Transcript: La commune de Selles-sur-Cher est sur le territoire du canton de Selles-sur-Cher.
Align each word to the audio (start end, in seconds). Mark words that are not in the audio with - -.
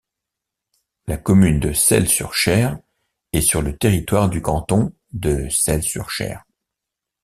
La 1.05 1.17
commune 1.17 1.59
de 1.59 1.73
Selles-sur-Cher 1.73 2.79
est 3.33 3.41
sur 3.41 3.61
le 3.61 3.77
territoire 3.77 4.29
du 4.29 4.41
canton 4.41 4.93
de 5.13 5.47
Selles-sur-Cher. 5.51 6.43